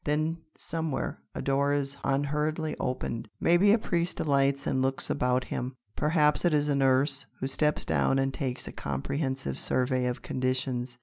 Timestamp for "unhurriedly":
2.03-2.75